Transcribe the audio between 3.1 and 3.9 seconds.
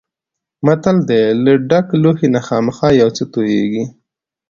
څه تویېږي.